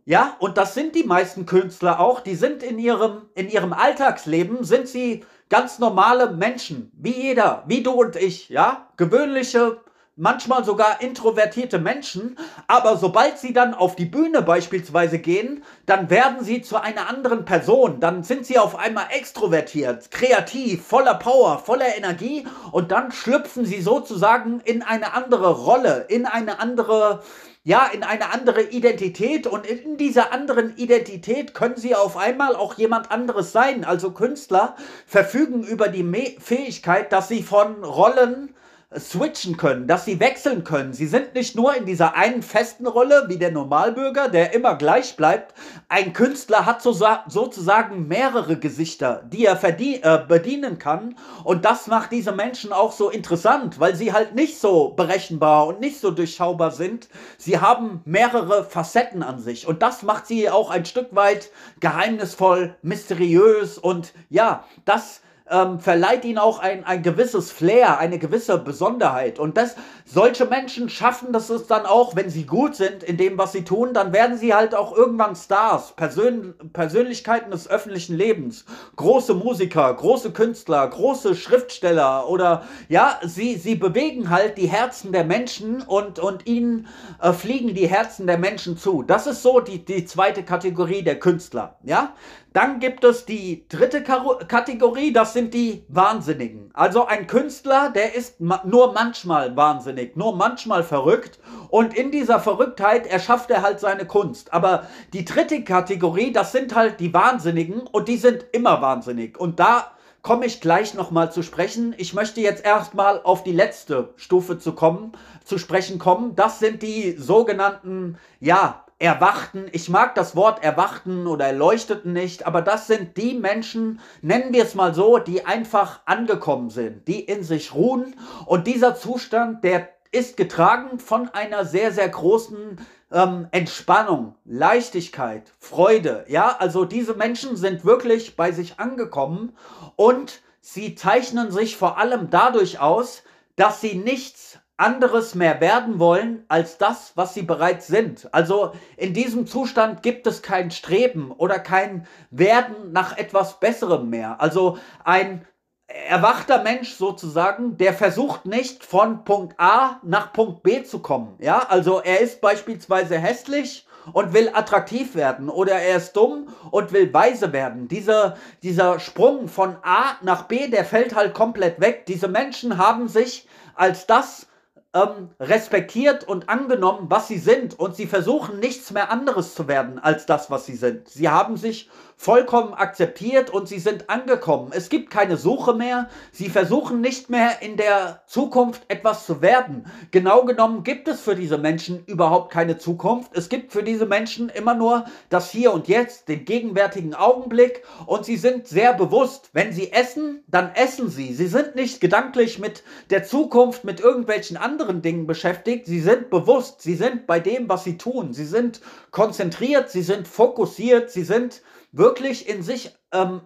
Ja, 0.07 0.37
und 0.39 0.57
das 0.57 0.73
sind 0.73 0.95
die 0.95 1.03
meisten 1.03 1.45
Künstler 1.45 1.99
auch. 1.99 2.21
Die 2.21 2.35
sind 2.35 2.63
in 2.63 2.79
ihrem, 2.79 3.23
in 3.35 3.49
ihrem 3.49 3.73
Alltagsleben, 3.73 4.63
sind 4.63 4.87
sie 4.87 5.25
ganz 5.49 5.79
normale 5.79 6.31
Menschen. 6.31 6.93
Wie 6.95 7.11
jeder, 7.11 7.65
wie 7.67 7.83
du 7.83 7.91
und 7.91 8.15
ich. 8.15 8.47
Ja, 8.47 8.87
gewöhnliche 8.95 9.81
manchmal 10.15 10.63
sogar 10.63 11.01
introvertierte 11.01 11.77
Menschen, 11.77 12.37
aber 12.67 12.97
sobald 12.97 13.37
sie 13.37 13.53
dann 13.53 13.73
auf 13.73 13.95
die 13.95 14.05
Bühne 14.05 14.41
beispielsweise 14.41 15.19
gehen, 15.19 15.63
dann 15.85 16.09
werden 16.09 16.43
sie 16.43 16.61
zu 16.61 16.81
einer 16.81 17.07
anderen 17.07 17.45
Person, 17.45 17.99
dann 17.99 18.23
sind 18.23 18.45
sie 18.45 18.57
auf 18.57 18.75
einmal 18.75 19.05
extrovertiert, 19.11 20.09
kreativ, 20.09 20.83
voller 20.85 21.13
Power, 21.15 21.59
voller 21.59 21.95
Energie 21.95 22.47
und 22.71 22.91
dann 22.91 23.11
schlüpfen 23.11 23.65
sie 23.65 23.81
sozusagen 23.81 24.59
in 24.61 24.81
eine 24.81 25.13
andere 25.13 25.51
Rolle, 25.51 26.05
in 26.09 26.25
eine 26.25 26.59
andere 26.59 27.21
ja, 27.67 27.85
in 27.93 28.03
eine 28.03 28.31
andere 28.31 28.61
Identität 28.61 29.45
und 29.45 29.67
in 29.67 29.97
dieser 29.97 30.31
anderen 30.31 30.77
Identität 30.77 31.53
können 31.53 31.75
sie 31.75 31.95
auf 31.95 32.15
einmal 32.15 32.55
auch 32.55 32.75
jemand 32.75 33.11
anderes 33.11 33.51
sein. 33.51 33.83
Also 33.83 34.11
Künstler 34.11 34.77
verfügen 35.05 35.63
über 35.63 35.89
die 35.89 36.37
Fähigkeit, 36.39 37.11
dass 37.11 37.27
sie 37.27 37.43
von 37.43 37.83
Rollen 37.83 38.55
switchen 38.97 39.57
können, 39.57 39.85
dass 39.85 40.05
sie 40.05 40.21
wechseln 40.21 40.63
können. 40.63 40.93
Sie 40.93 41.07
sind 41.07 41.33
nicht 41.33 41.57
nur 41.57 41.75
in 41.75 41.85
dieser 41.85 42.15
einen 42.15 42.41
festen 42.41 42.87
Rolle 42.87 43.25
wie 43.27 43.37
der 43.37 43.51
Normalbürger, 43.51 44.29
der 44.29 44.53
immer 44.53 44.75
gleich 44.75 45.17
bleibt. 45.17 45.53
Ein 45.89 46.13
Künstler 46.13 46.65
hat 46.65 46.81
so, 46.81 46.93
sozusagen 47.27 48.07
mehrere 48.07 48.57
Gesichter, 48.57 49.23
die 49.25 49.45
er 49.45 49.61
äh, 49.61 50.25
bedienen 50.25 50.79
kann. 50.79 51.17
Und 51.43 51.65
das 51.65 51.87
macht 51.87 52.13
diese 52.13 52.31
Menschen 52.31 52.71
auch 52.71 52.93
so 52.93 53.09
interessant, 53.09 53.77
weil 53.77 53.93
sie 53.93 54.13
halt 54.13 54.35
nicht 54.35 54.57
so 54.57 54.91
berechenbar 54.91 55.67
und 55.67 55.81
nicht 55.81 55.99
so 55.99 56.11
durchschaubar 56.11 56.71
sind. 56.71 57.09
Sie 57.37 57.59
haben 57.59 58.01
mehrere 58.05 58.63
Facetten 58.63 59.21
an 59.21 59.39
sich. 59.39 59.67
Und 59.67 59.81
das 59.81 60.01
macht 60.01 60.27
sie 60.27 60.49
auch 60.49 60.69
ein 60.69 60.85
Stück 60.85 61.13
weit 61.13 61.51
geheimnisvoll, 61.81 62.77
mysteriös. 62.83 63.77
Und 63.77 64.13
ja, 64.29 64.63
das 64.85 65.19
ähm, 65.49 65.79
verleiht 65.79 66.25
ihnen 66.25 66.37
auch 66.37 66.59
ein, 66.59 66.85
ein 66.85 67.01
gewisses 67.01 67.51
Flair, 67.51 67.99
eine 67.99 68.19
gewisse 68.19 68.57
Besonderheit. 68.57 69.39
Und 69.39 69.57
das, 69.57 69.75
solche 70.09 70.45
Menschen 70.45 70.89
schaffen 70.89 71.33
das 71.33 71.49
es 71.49 71.67
dann 71.67 71.85
auch, 71.85 72.15
wenn 72.15 72.29
sie 72.29 72.45
gut 72.45 72.75
sind 72.75 73.03
in 73.03 73.17
dem, 73.17 73.37
was 73.37 73.51
sie 73.51 73.63
tun, 73.63 73.93
dann 73.93 74.13
werden 74.13 74.37
sie 74.37 74.53
halt 74.53 74.73
auch 74.73 74.95
irgendwann 74.95 75.35
Stars, 75.35 75.91
Persön 75.95 76.55
Persönlichkeiten 76.71 77.51
des 77.51 77.69
öffentlichen 77.69 78.15
Lebens. 78.15 78.65
Große 78.95 79.33
Musiker, 79.33 79.93
große 79.93 80.31
Künstler, 80.31 80.87
große 80.87 81.35
Schriftsteller 81.35 82.29
oder 82.29 82.63
ja, 82.87 83.19
sie, 83.23 83.55
sie 83.55 83.75
bewegen 83.75 84.29
halt 84.29 84.57
die 84.57 84.67
Herzen 84.67 85.11
der 85.11 85.25
Menschen 85.25 85.81
und, 85.81 86.19
und 86.19 86.47
ihnen 86.47 86.87
äh, 87.21 87.33
fliegen 87.33 87.75
die 87.75 87.87
Herzen 87.87 88.27
der 88.27 88.37
Menschen 88.37 88.77
zu. 88.77 89.03
Das 89.03 89.27
ist 89.27 89.43
so 89.43 89.59
die, 89.59 89.83
die 89.83 90.05
zweite 90.05 90.43
Kategorie 90.43 91.03
der 91.03 91.19
Künstler. 91.19 91.77
Ja, 91.83 92.13
Dann 92.53 92.79
gibt 92.79 93.03
es 93.03 93.25
die 93.25 93.67
dritte 93.69 94.01
Kategorie, 94.01 95.13
das 95.13 95.33
sind 95.33 95.53
die 95.53 95.83
Wahnsinnigen. 95.89 96.71
Also 96.73 97.05
ein 97.05 97.27
Künstler, 97.27 97.91
der 97.91 98.15
ist 98.15 98.39
nur 98.39 98.93
manchmal 98.93 99.55
wahnsinnig, 99.55 99.96
nur 100.15 100.35
manchmal 100.35 100.83
verrückt 100.83 101.39
und 101.69 101.95
in 101.95 102.11
dieser 102.11 102.39
Verrücktheit 102.39 103.07
erschafft 103.07 103.51
er 103.51 103.61
halt 103.61 103.79
seine 103.79 104.05
Kunst. 104.05 104.53
Aber 104.53 104.87
die 105.13 105.25
dritte 105.25 105.63
Kategorie, 105.63 106.31
das 106.31 106.51
sind 106.51 106.75
halt 106.75 106.99
die 106.99 107.13
Wahnsinnigen 107.13 107.81
und 107.81 108.07
die 108.07 108.17
sind 108.17 108.45
immer 108.51 108.81
wahnsinnig. 108.81 109.37
Und 109.37 109.59
da 109.59 109.91
komme 110.21 110.45
ich 110.45 110.61
gleich 110.61 110.93
nochmal 110.93 111.31
zu 111.31 111.41
sprechen. 111.41 111.95
Ich 111.97 112.13
möchte 112.13 112.41
jetzt 112.41 112.65
erstmal 112.65 113.21
auf 113.23 113.43
die 113.43 113.53
letzte 113.53 114.13
Stufe 114.17 114.59
zu 114.59 114.73
kommen, 114.73 115.13
zu 115.45 115.57
sprechen 115.57 115.99
kommen. 115.99 116.35
Das 116.35 116.59
sind 116.59 116.81
die 116.81 117.13
sogenannten, 117.13 118.17
ja, 118.39 118.83
Erwachten. 118.99 119.67
Ich 119.73 119.89
mag 119.89 120.15
das 120.15 120.35
Wort 120.35 120.63
Erwachten 120.63 121.27
oder 121.27 121.45
Erleuchteten 121.45 122.13
nicht, 122.13 122.47
aber 122.47 122.61
das 122.61 122.87
sind 122.87 123.15
die 123.15 123.35
Menschen, 123.35 123.99
nennen 124.21 124.53
wir 124.53 124.63
es 124.63 124.73
mal 124.73 124.95
so, 124.95 125.19
die 125.19 125.45
einfach 125.45 126.01
angekommen 126.05 126.71
sind, 126.71 127.07
die 127.07 127.19
in 127.19 127.43
sich 127.43 127.75
ruhen. 127.75 128.15
Und 128.45 128.65
dieser 128.65 128.95
Zustand, 128.95 129.63
der 129.63 129.89
ist 130.11 130.35
getragen 130.35 130.99
von 130.99 131.29
einer 131.29 131.65
sehr, 131.65 131.91
sehr 131.91 132.09
großen 132.09 132.79
ähm, 133.11 133.47
Entspannung, 133.51 134.35
Leichtigkeit, 134.45 135.51
Freude. 135.59 136.25
Ja, 136.27 136.55
also 136.57 136.85
diese 136.85 137.13
Menschen 137.13 137.55
sind 137.55 137.85
wirklich 137.85 138.35
bei 138.35 138.51
sich 138.51 138.79
angekommen 138.79 139.55
und 139.95 140.41
sie 140.61 140.95
zeichnen 140.95 141.51
sich 141.51 141.77
vor 141.77 141.97
allem 141.97 142.29
dadurch 142.29 142.79
aus, 142.79 143.23
dass 143.55 143.81
sie 143.81 143.95
nichts 143.95 144.59
anderes 144.77 145.33
mehr 145.33 145.59
werden 145.59 145.99
wollen 145.99 146.45
als 146.47 146.77
das, 146.77 147.13
was 147.15 147.33
sie 147.33 147.41
bereits 147.41 147.87
sind. 147.87 148.33
Also 148.33 148.73
in 148.95 149.13
diesem 149.13 149.47
Zustand 149.47 150.03
gibt 150.03 150.27
es 150.27 150.43
kein 150.43 150.71
Streben 150.71 151.31
oder 151.31 151.59
kein 151.59 152.07
Werden 152.29 152.91
nach 152.91 153.17
etwas 153.17 153.59
Besserem 153.59 154.09
mehr. 154.09 154.39
Also 154.39 154.77
ein 155.03 155.45
erwachter 155.87 156.61
Mensch 156.63 156.93
sozusagen, 156.93 157.77
der 157.77 157.93
versucht 157.93 158.45
nicht 158.45 158.83
von 158.83 159.23
Punkt 159.23 159.55
A 159.57 159.99
nach 160.03 160.31
Punkt 160.31 160.61
B 160.61 160.83
zu 160.83 160.99
kommen. 160.99 161.35
Ja, 161.39 161.65
also 161.69 162.01
er 162.01 162.19
ist 162.19 162.41
beispielsweise 162.41 163.17
hässlich 163.17 163.87
und 164.13 164.33
will 164.33 164.51
attraktiv 164.53 165.15
werden 165.15 165.49
oder 165.49 165.73
er 165.73 165.97
ist 165.97 166.13
dumm 166.13 166.47
und 166.71 166.91
will 166.91 167.13
weise 167.13 167.51
werden. 167.51 167.87
Dieser, 167.87 168.37
dieser 168.63 168.99
Sprung 168.99 169.47
von 169.47 169.77
A 169.81 170.17
nach 170.21 170.43
B, 170.43 170.67
der 170.67 170.85
fällt 170.85 171.15
halt 171.15 171.33
komplett 171.33 171.79
weg. 171.79 172.05
Diese 172.05 172.27
Menschen 172.27 172.77
haben 172.77 173.07
sich 173.07 173.47
als 173.75 174.07
das 174.07 174.47
ähm, 174.97 175.29
respektiert 175.39 176.23
und 176.23 176.49
angenommen, 176.49 177.07
was 177.09 177.27
sie 177.27 177.37
sind 177.37 177.79
und 177.79 177.95
sie 177.95 178.07
versuchen 178.07 178.59
nichts 178.59 178.91
mehr 178.91 179.11
anderes 179.11 179.55
zu 179.55 179.67
werden 179.67 179.99
als 179.99 180.25
das, 180.25 180.49
was 180.49 180.65
sie 180.65 180.75
sind. 180.75 181.07
Sie 181.07 181.29
haben 181.29 181.57
sich 181.57 181.89
vollkommen 182.19 182.73
akzeptiert 182.73 183.51
und 183.51 183.67
sie 183.67 183.77
sind 183.77 184.09
angekommen. 184.09 184.71
Es 184.73 184.89
gibt 184.89 185.11
keine 185.11 185.37
Suche 185.37 185.75
mehr. 185.75 186.09
Sie 186.31 186.49
versuchen 186.49 186.99
nicht 186.99 187.29
mehr 187.29 187.61
in 187.61 187.77
der 187.77 188.23
Zukunft 188.25 188.81
etwas 188.87 189.27
zu 189.27 189.43
werden. 189.43 189.85
Genau 190.09 190.43
genommen 190.43 190.83
gibt 190.83 191.07
es 191.07 191.21
für 191.21 191.35
diese 191.35 191.59
Menschen 191.59 192.03
überhaupt 192.05 192.51
keine 192.51 192.79
Zukunft. 192.79 193.37
Es 193.37 193.49
gibt 193.49 193.71
für 193.71 193.83
diese 193.83 194.07
Menschen 194.07 194.49
immer 194.49 194.73
nur 194.73 195.05
das 195.29 195.51
Hier 195.51 195.71
und 195.71 195.87
Jetzt, 195.87 196.27
den 196.27 196.43
gegenwärtigen 196.43 197.13
Augenblick 197.13 197.83
und 198.07 198.25
sie 198.25 198.37
sind 198.37 198.67
sehr 198.67 198.93
bewusst. 198.93 199.51
Wenn 199.53 199.71
sie 199.71 199.93
essen, 199.93 200.43
dann 200.47 200.71
essen 200.73 201.09
sie. 201.09 201.35
Sie 201.35 201.47
sind 201.47 201.75
nicht 201.75 202.01
gedanklich 202.01 202.57
mit 202.57 202.83
der 203.11 203.25
Zukunft, 203.25 203.83
mit 203.83 203.99
irgendwelchen 203.99 204.57
anderen 204.57 205.03
Dingen 205.03 205.27
beschäftigt. 205.27 205.85
Sie 205.85 206.01
sind 206.01 206.31
bewusst. 206.31 206.81
Sie 206.81 206.95
sind 206.95 207.27
bei 207.27 207.39
dem, 207.39 207.69
was 207.69 207.83
sie 207.83 207.99
tun. 207.99 208.33
Sie 208.33 208.45
sind 208.45 208.81
konzentriert, 209.11 209.91
sie 209.91 210.01
sind 210.01 210.27
fokussiert, 210.27 211.11
sie 211.11 211.23
sind 211.23 211.61
wirklich 211.97 212.47
in 212.47 212.63
sich 212.63 212.91
ähm, 213.11 213.41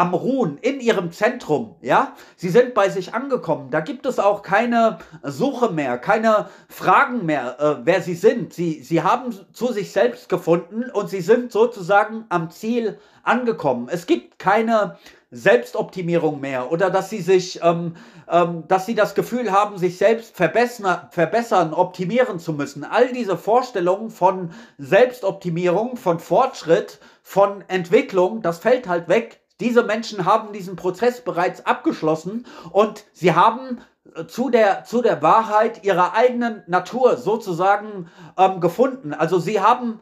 am 0.00 0.14
Ruhen, 0.14 0.56
in 0.56 0.80
ihrem 0.80 1.12
Zentrum, 1.12 1.76
ja. 1.82 2.14
Sie 2.34 2.48
sind 2.48 2.72
bei 2.72 2.88
sich 2.88 3.12
angekommen. 3.12 3.70
Da 3.70 3.80
gibt 3.80 4.06
es 4.06 4.18
auch 4.18 4.40
keine 4.40 4.96
Suche 5.22 5.70
mehr, 5.70 5.98
keine 5.98 6.48
Fragen 6.70 7.26
mehr, 7.26 7.60
äh, 7.60 7.76
wer 7.84 8.00
sie 8.00 8.14
sind. 8.14 8.54
Sie, 8.54 8.82
sie 8.82 9.02
haben 9.02 9.34
zu 9.52 9.74
sich 9.74 9.92
selbst 9.92 10.30
gefunden 10.30 10.84
und 10.90 11.10
sie 11.10 11.20
sind 11.20 11.52
sozusagen 11.52 12.24
am 12.30 12.50
Ziel 12.50 12.98
angekommen. 13.24 13.88
Es 13.92 14.06
gibt 14.06 14.38
keine 14.38 14.96
Selbstoptimierung 15.30 16.40
mehr 16.40 16.72
oder 16.72 16.88
dass 16.88 17.10
sie 17.10 17.20
sich, 17.20 17.60
ähm, 17.62 17.94
ähm, 18.26 18.64
dass 18.68 18.86
sie 18.86 18.94
das 18.94 19.14
Gefühl 19.14 19.52
haben, 19.52 19.76
sich 19.76 19.98
selbst 19.98 20.34
verbessern, 20.34 21.08
verbessern, 21.10 21.74
optimieren 21.74 22.38
zu 22.38 22.54
müssen. 22.54 22.84
All 22.84 23.12
diese 23.12 23.36
Vorstellungen 23.36 24.08
von 24.08 24.50
Selbstoptimierung, 24.78 25.98
von 25.98 26.20
Fortschritt, 26.20 27.00
von 27.22 27.62
Entwicklung, 27.68 28.40
das 28.40 28.60
fällt 28.60 28.88
halt 28.88 29.08
weg. 29.08 29.39
Diese 29.60 29.84
Menschen 29.84 30.24
haben 30.24 30.52
diesen 30.52 30.76
Prozess 30.76 31.20
bereits 31.20 31.66
abgeschlossen 31.66 32.46
und 32.72 33.04
sie 33.12 33.34
haben 33.34 33.78
äh, 34.14 34.26
zu 34.26 34.50
der, 34.50 34.84
zu 34.84 35.02
der 35.02 35.22
Wahrheit 35.22 35.84
ihrer 35.84 36.14
eigenen 36.14 36.62
Natur 36.66 37.16
sozusagen 37.16 38.08
ähm, 38.36 38.60
gefunden. 38.60 39.12
Also 39.12 39.38
sie 39.38 39.60
haben, 39.60 40.00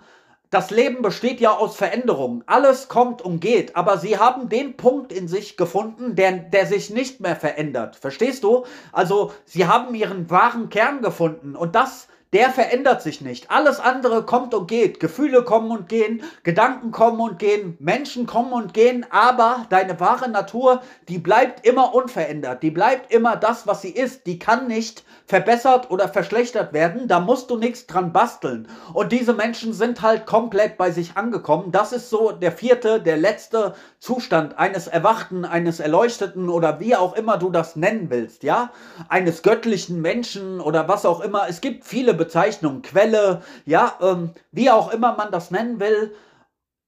das 0.51 0.71
Leben 0.71 1.03
besteht 1.03 1.41
ja 1.41 1.51
aus 1.51 1.77
Veränderungen. 1.77 2.45
Alles 2.47 2.89
kommt 2.89 3.21
und 3.21 3.41
geht, 3.41 3.77
aber 3.77 3.99
sie 3.99 4.19
haben 4.19 4.49
den 4.49 4.77
Punkt 4.77 5.13
in 5.13 5.29
sich 5.29 5.57
gefunden, 5.57 6.15
der, 6.15 6.33
der 6.33 6.67
sich 6.67 6.91
nicht 6.91 7.21
mehr 7.21 7.37
verändert. 7.37 7.97
Verstehst 7.97 8.45
du? 8.45 8.65
Also 8.93 9.33
sie 9.45 9.67
haben 9.67 9.95
ihren 9.95 10.31
wahren 10.31 10.69
Kern 10.71 11.03
gefunden 11.03 11.57
und 11.57 11.75
das 11.75 12.09
der 12.33 12.51
verändert 12.51 13.03
sich 13.03 13.21
nicht. 13.21 13.51
Alles 13.51 13.81
andere 13.81 14.25
kommt 14.25 14.53
und 14.55 14.69
geht. 14.69 15.01
Gefühle 15.01 15.45
kommen 15.45 15.71
und 15.71 15.89
gehen, 15.89 16.23
Gedanken 16.43 16.91
kommen 16.91 17.21
und 17.21 17.39
gehen, 17.39 17.77
Menschen 17.81 18.27
kommen 18.27 18.53
und 18.53 18.75
gehen, 18.75 19.07
aber 19.11 19.67
deine 19.71 19.99
wahre 19.99 20.29
Natur, 20.29 20.83
die 21.09 21.19
bleibt 21.19 21.67
immer 21.67 21.95
unverändert. 21.95 22.63
Die 22.63 22.71
bleibt 22.71 23.13
immer 23.13 23.37
das, 23.37 23.67
was 23.67 23.81
sie 23.83 23.91
ist. 23.91 24.27
Die 24.27 24.39
kann 24.39 24.67
nicht 24.67 25.05
verbessert 25.27 25.91
oder 25.91 26.09
verschlechtert 26.09 26.73
werden. 26.73 27.09
Da 27.09 27.21
musst 27.21 27.51
du 27.51 27.57
nichts 27.57 27.87
dran 27.87 28.13
basteln. 28.13 28.69
Und 28.93 29.13
diese 29.13 29.33
Menschen 29.33 29.73
sind 29.73 30.03
halt 30.03 30.27
komplett 30.27 30.77
bei 30.77 30.91
sich 30.91 31.17
angekommen. 31.17 31.73
Das 31.73 31.93
ist 31.93 32.11
so 32.11 32.33
der 32.33 32.53
vierte, 32.53 33.01
der 33.01 33.17
letzte 33.17 33.75
Zustand 34.01 34.59
eines 34.59 34.87
Erwachten, 34.87 35.45
eines 35.45 35.81
Erleuchteten 35.81 36.49
oder 36.49 36.79
wie 36.81 36.95
auch 36.95 37.15
immer 37.15 37.39
du 37.39 37.51
das 37.51 37.77
nennen 37.77 38.11
willst, 38.11 38.43
ja? 38.43 38.71
Eines 39.09 39.43
göttlichen 39.43 40.01
Menschen 40.01 40.61
oder 40.61 40.89
was 40.89 41.07
auch 41.07 41.21
immer. 41.21 41.49
Es 41.49 41.61
gibt 41.61 41.85
viele 41.85 42.18
Bezeichnungen, 42.19 42.83
Quelle, 42.83 43.43
ja, 43.65 43.95
ähm, 44.03 44.33
wie 44.53 44.71
auch 44.71 44.93
immer 44.93 45.17
man 45.17 45.33
das 45.33 45.51
nennen 45.51 45.81
will. 45.81 46.15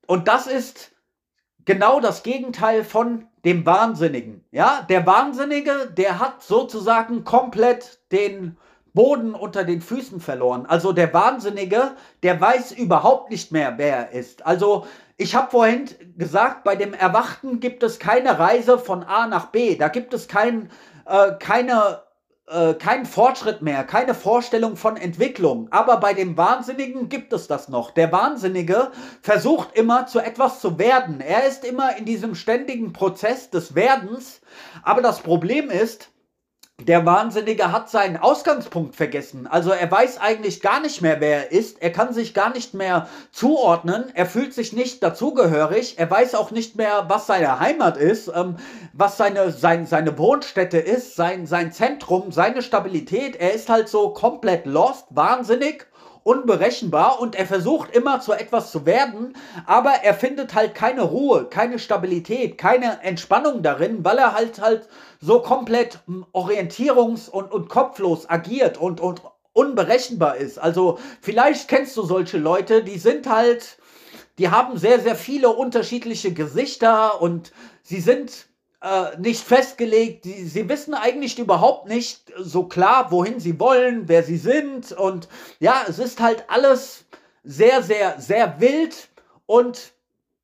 Und 0.06 0.28
das 0.28 0.46
ist 0.46 0.92
genau 1.64 2.00
das 2.00 2.22
Gegenteil 2.22 2.84
von 2.84 3.26
dem 3.44 3.64
Wahnsinnigen. 3.64 4.44
Ja, 4.50 4.84
der 4.88 5.06
Wahnsinnige, 5.06 5.90
der 5.96 6.18
hat 6.18 6.42
sozusagen 6.42 7.24
komplett 7.24 8.00
den 8.12 8.58
Boden 8.92 9.34
unter 9.34 9.64
den 9.64 9.80
Füßen 9.80 10.20
verloren. 10.20 10.66
Also 10.66 10.92
der 10.92 11.14
Wahnsinnige, 11.14 11.92
der 12.22 12.40
weiß 12.40 12.72
überhaupt 12.72 13.30
nicht 13.30 13.52
mehr, 13.52 13.74
wer 13.76 14.10
er 14.10 14.12
ist. 14.12 14.44
Also 14.44 14.86
ich 15.16 15.34
habe 15.34 15.50
vorhin 15.50 15.88
gesagt, 16.16 16.64
bei 16.64 16.76
dem 16.76 16.92
Erwachten 16.92 17.60
gibt 17.60 17.82
es 17.82 17.98
keine 17.98 18.38
Reise 18.38 18.78
von 18.78 19.04
A 19.04 19.26
nach 19.26 19.46
B. 19.46 19.76
Da 19.76 19.88
gibt 19.88 20.12
es 20.12 20.28
kein, 20.28 20.70
äh, 21.06 21.32
keine 21.38 22.02
äh, 22.50 22.74
kein 22.74 23.06
Fortschritt 23.06 23.62
mehr, 23.62 23.84
keine 23.84 24.14
Vorstellung 24.14 24.76
von 24.76 24.96
Entwicklung. 24.96 25.68
Aber 25.70 25.98
bei 25.98 26.14
dem 26.14 26.36
Wahnsinnigen 26.36 27.08
gibt 27.08 27.32
es 27.32 27.46
das 27.46 27.68
noch. 27.68 27.92
Der 27.92 28.10
Wahnsinnige 28.12 28.90
versucht 29.22 29.76
immer 29.76 30.06
zu 30.06 30.18
etwas 30.18 30.60
zu 30.60 30.78
werden. 30.78 31.20
Er 31.20 31.46
ist 31.46 31.64
immer 31.64 31.96
in 31.96 32.04
diesem 32.04 32.34
ständigen 32.34 32.92
Prozess 32.92 33.50
des 33.50 33.74
Werdens. 33.74 34.40
Aber 34.82 35.00
das 35.00 35.20
Problem 35.20 35.70
ist, 35.70 36.10
der 36.86 37.06
Wahnsinnige 37.06 37.72
hat 37.72 37.90
seinen 37.90 38.16
Ausgangspunkt 38.16 38.96
vergessen. 38.96 39.46
Also 39.46 39.70
er 39.70 39.90
weiß 39.90 40.18
eigentlich 40.18 40.60
gar 40.60 40.80
nicht 40.80 41.02
mehr, 41.02 41.20
wer 41.20 41.50
er 41.50 41.52
ist. 41.52 41.82
Er 41.82 41.92
kann 41.92 42.12
sich 42.12 42.34
gar 42.34 42.52
nicht 42.52 42.74
mehr 42.74 43.08
zuordnen. 43.32 44.04
Er 44.14 44.26
fühlt 44.26 44.54
sich 44.54 44.72
nicht 44.72 45.02
dazugehörig. 45.02 45.98
Er 45.98 46.10
weiß 46.10 46.34
auch 46.34 46.50
nicht 46.50 46.76
mehr, 46.76 47.04
was 47.08 47.26
seine 47.26 47.60
Heimat 47.60 47.96
ist, 47.96 48.28
ähm, 48.28 48.56
was 48.92 49.16
seine, 49.16 49.50
sein, 49.50 49.86
seine 49.86 50.16
Wohnstätte 50.18 50.78
ist, 50.78 51.16
sein, 51.16 51.46
sein 51.46 51.72
Zentrum, 51.72 52.32
seine 52.32 52.62
Stabilität. 52.62 53.36
Er 53.36 53.52
ist 53.52 53.68
halt 53.68 53.88
so 53.88 54.10
komplett 54.10 54.66
lost, 54.66 55.06
wahnsinnig 55.10 55.86
unberechenbar 56.22 57.20
und 57.20 57.34
er 57.34 57.46
versucht 57.46 57.94
immer 57.94 58.20
zu 58.20 58.32
etwas 58.32 58.70
zu 58.70 58.86
werden, 58.86 59.34
aber 59.66 59.90
er 60.02 60.14
findet 60.14 60.54
halt 60.54 60.74
keine 60.74 61.02
Ruhe, 61.02 61.46
keine 61.46 61.78
Stabilität, 61.78 62.58
keine 62.58 63.02
Entspannung 63.02 63.62
darin, 63.62 64.04
weil 64.04 64.18
er 64.18 64.34
halt 64.34 64.60
halt 64.60 64.88
so 65.20 65.40
komplett 65.40 66.00
hm, 66.06 66.26
orientierungs- 66.32 67.30
und, 67.30 67.50
und 67.50 67.68
kopflos 67.68 68.28
agiert 68.28 68.78
und, 68.78 69.00
und 69.00 69.22
unberechenbar 69.52 70.36
ist. 70.36 70.58
Also 70.58 70.98
vielleicht 71.20 71.68
kennst 71.68 71.96
du 71.96 72.02
solche 72.02 72.38
Leute, 72.38 72.84
die 72.84 72.98
sind 72.98 73.28
halt, 73.28 73.78
die 74.38 74.50
haben 74.50 74.78
sehr, 74.78 75.00
sehr 75.00 75.16
viele 75.16 75.50
unterschiedliche 75.50 76.32
Gesichter 76.32 77.20
und 77.20 77.52
sie 77.82 78.00
sind 78.00 78.49
äh, 78.82 79.18
nicht 79.18 79.42
festgelegt. 79.42 80.24
Sie, 80.24 80.46
sie 80.46 80.68
wissen 80.68 80.94
eigentlich 80.94 81.38
überhaupt 81.38 81.86
nicht 81.86 82.32
so 82.38 82.64
klar, 82.64 83.10
wohin 83.10 83.40
sie 83.40 83.58
wollen, 83.60 84.08
wer 84.08 84.22
sie 84.22 84.38
sind. 84.38 84.92
Und 84.92 85.28
ja, 85.58 85.84
es 85.88 85.98
ist 85.98 86.20
halt 86.20 86.44
alles 86.48 87.04
sehr, 87.42 87.82
sehr, 87.82 88.20
sehr 88.20 88.60
wild 88.60 89.08
und 89.46 89.92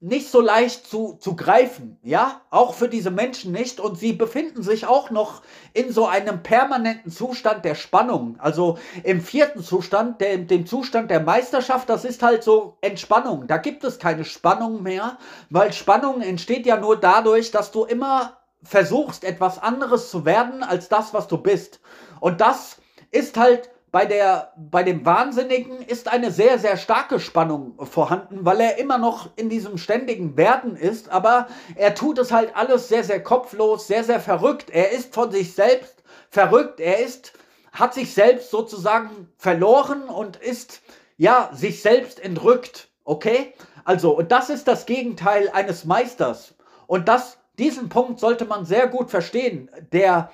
nicht 0.01 0.31
so 0.31 0.43
leicht 0.43 0.87
zu, 0.87 1.15
zu 1.15 1.37
greifen, 1.37 1.99
ja, 2.03 2.43
auch 2.51 2.75
für 2.75 2.89
diese 2.89 3.11
Menschen 3.11 3.53
nicht. 3.53 3.81
Und 3.81 3.99
sie 3.99 4.13
befinden 4.13 4.63
sich 4.63 4.87
auch 4.87 5.11
noch 5.11 5.43
in 5.73 5.91
so 5.91 6.07
einem 6.07 6.43
permanenten 6.43 7.11
Zustand 7.11 7.65
der 7.65 7.75
Spannung. 7.75 8.39
Also 8.39 8.79
im 9.05 9.23
vierten 9.23 9.63
Zustand, 9.63 10.21
der, 10.21 10.39
dem 10.39 10.67
Zustand 10.67 11.11
der 11.11 11.21
Meisterschaft, 11.21 11.89
das 11.89 12.05
ist 12.05 12.23
halt 12.23 12.43
so 12.43 12.77
Entspannung. 12.83 13.47
Da 13.47 13.57
gibt 13.57 13.85
es 13.85 13.99
keine 13.99 14.25
Spannung 14.25 14.83
mehr, 14.83 15.17
weil 15.49 15.73
Spannung 15.73 16.21
entsteht 16.21 16.67
ja 16.67 16.77
nur 16.77 17.01
dadurch, 17.01 17.51
dass 17.51 17.73
du 17.73 17.85
immer 17.85 18.37
versuchst, 18.63 19.25
etwas 19.25 19.59
anderes 19.59 20.11
zu 20.11 20.27
werden 20.27 20.63
als 20.63 20.89
das, 20.89 21.15
was 21.15 21.27
du 21.27 21.39
bist. 21.39 21.81
Und 22.21 22.43
das 22.43 22.77
ist 23.11 23.39
halt 23.39 23.71
bei, 23.93 24.05
der, 24.05 24.53
bei 24.57 24.83
dem 24.83 25.07
Wahnsinnigen 25.07 25.81
ist 25.81 26.09
eine 26.09 26.31
sehr, 26.31 26.59
sehr 26.59 26.77
starke 26.77 27.21
Spannung 27.21 27.79
vorhanden, 27.87 28.45
weil 28.45 28.61
er 28.61 28.79
immer 28.79 28.99
noch 28.99 29.31
in 29.37 29.49
diesem 29.49 29.79
ständigen 29.79 30.37
Werden 30.37 30.77
ist, 30.77 31.09
aber 31.09 31.47
er 31.77 31.95
tut 31.95 32.19
es 32.19 32.33
halt 32.33 32.55
alles 32.57 32.89
sehr, 32.89 33.05
sehr 33.05 33.23
kopflos, 33.23 33.87
sehr, 33.87 34.05
sehr 34.05 34.21
verrückt. 34.21 34.71
Er 34.71 34.91
ist 34.91 35.15
von 35.15 35.31
sich 35.31 35.55
selbst 35.55 36.03
verrückt, 36.31 36.81
er 36.81 36.99
ist, 36.99 37.33
hat 37.73 37.95
sich 37.95 38.13
selbst 38.13 38.51
sozusagen 38.51 39.29
verloren 39.39 40.03
und 40.05 40.37
ist, 40.37 40.83
ja, 41.17 41.51
sich 41.55 41.81
selbst 41.81 42.21
entrückt. 42.21 42.89
Okay? 43.05 43.55
Also, 43.85 44.17
und 44.17 44.33
das 44.33 44.51
ist 44.51 44.67
das 44.67 44.87
Gegenteil 44.87 45.49
eines 45.53 45.85
Meisters. 45.85 46.55
Und 46.87 47.09
das, 47.09 47.39
diesen 47.59 47.89
Punkt 47.89 48.21
sollte 48.21 48.45
man 48.45 48.67
sehr 48.67 48.89
gut 48.89 49.11
verstehen. 49.11 49.71
Der 49.93 50.33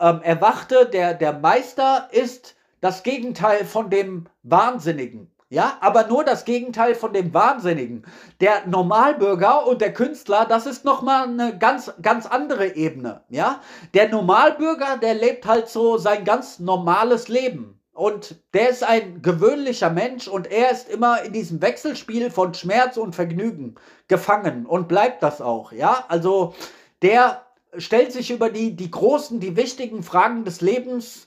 ähm, 0.00 0.22
Erwachte, 0.22 0.86
der, 0.86 1.14
der 1.14 1.34
Meister 1.34 2.08
ist 2.10 2.55
das 2.80 3.02
Gegenteil 3.02 3.64
von 3.64 3.90
dem 3.90 4.26
Wahnsinnigen. 4.42 5.30
Ja, 5.48 5.78
aber 5.80 6.08
nur 6.08 6.24
das 6.24 6.44
Gegenteil 6.44 6.96
von 6.96 7.12
dem 7.12 7.32
Wahnsinnigen. 7.32 8.04
Der 8.40 8.66
Normalbürger 8.66 9.64
und 9.66 9.80
der 9.80 9.92
Künstler, 9.92 10.44
das 10.44 10.66
ist 10.66 10.84
nochmal 10.84 11.28
eine 11.28 11.56
ganz, 11.56 11.92
ganz 12.02 12.26
andere 12.26 12.74
Ebene. 12.74 13.22
Ja, 13.28 13.60
der 13.94 14.08
Normalbürger, 14.08 14.96
der 14.96 15.14
lebt 15.14 15.46
halt 15.46 15.68
so 15.68 15.98
sein 15.98 16.24
ganz 16.24 16.58
normales 16.58 17.28
Leben. 17.28 17.80
Und 17.92 18.42
der 18.52 18.70
ist 18.70 18.82
ein 18.82 19.22
gewöhnlicher 19.22 19.88
Mensch 19.88 20.28
und 20.28 20.50
er 20.50 20.70
ist 20.70 20.90
immer 20.90 21.22
in 21.22 21.32
diesem 21.32 21.62
Wechselspiel 21.62 22.30
von 22.30 22.52
Schmerz 22.52 22.96
und 22.98 23.14
Vergnügen 23.14 23.76
gefangen 24.08 24.66
und 24.66 24.88
bleibt 24.88 25.22
das 25.22 25.40
auch. 25.40 25.72
Ja, 25.72 26.04
also 26.08 26.54
der 27.02 27.46
stellt 27.78 28.12
sich 28.12 28.30
über 28.30 28.50
die, 28.50 28.76
die 28.76 28.90
großen, 28.90 29.40
die 29.40 29.56
wichtigen 29.56 30.02
Fragen 30.02 30.44
des 30.44 30.60
Lebens 30.60 31.25